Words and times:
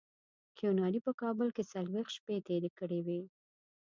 کیوناري 0.57 0.99
په 1.05 1.11
کابل 1.21 1.47
کې 1.55 1.63
څلوېښت 1.71 2.11
شپې 2.17 2.35
تېرې 2.47 2.69
کړې 2.79 2.99
وې. 3.05 3.21